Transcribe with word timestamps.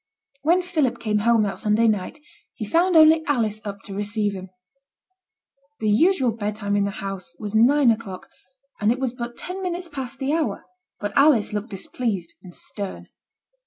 When 0.41 0.63
Philip 0.63 0.97
came 0.99 1.19
home 1.19 1.43
that 1.43 1.59
Sunday 1.59 1.87
night, 1.87 2.17
he 2.55 2.65
found 2.65 2.95
only 2.97 3.23
Alice 3.27 3.61
up 3.63 3.81
to 3.83 3.93
receive 3.93 4.33
him. 4.33 4.49
The 5.79 5.91
usual 5.91 6.31
bedtime 6.31 6.75
in 6.75 6.85
the 6.85 6.89
household 7.05 7.35
was 7.39 7.53
nine 7.53 7.91
o'clock, 7.91 8.27
and 8.79 8.91
it 8.91 8.97
was 8.97 9.13
but 9.13 9.37
ten 9.37 9.61
minutes 9.61 9.87
past 9.87 10.17
the 10.17 10.33
hour; 10.33 10.65
but 10.99 11.13
Alice 11.15 11.53
looked 11.53 11.69
displeased 11.69 12.33
and 12.41 12.55
stern. 12.55 13.09